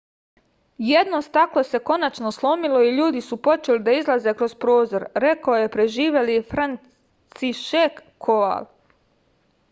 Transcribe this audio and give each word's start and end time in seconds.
jedno 0.83 1.17
staklo 1.25 1.61
se 1.71 1.79
konačno 1.89 2.31
slomilo 2.37 2.79
i 2.85 2.93
ljudi 2.99 3.21
su 3.25 3.37
počeli 3.47 3.81
da 3.87 3.93
izlaze 3.97 4.33
kroz 4.39 4.55
prozor 4.65 5.05
rekao 5.25 5.57
je 5.59 5.67
preživeli 5.75 6.39
francišek 6.53 8.01
koval 8.29 8.67